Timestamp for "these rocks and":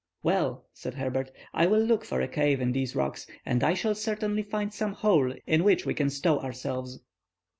2.71-3.63